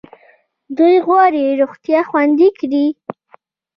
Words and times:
دوی 0.77 0.95
غواړي 1.05 1.43
روغتیا 1.61 1.99
خوندي 2.09 2.49
کړي. 2.59 2.85